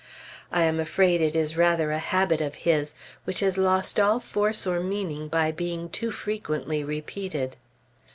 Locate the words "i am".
0.51-0.79